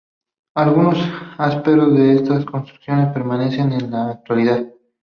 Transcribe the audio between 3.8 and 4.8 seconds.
la actualidad.